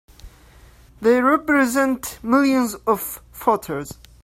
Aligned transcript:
They 0.99 1.21
represent 1.21 2.17
millions 2.23 2.73
of 2.87 3.21
voters! 3.33 3.99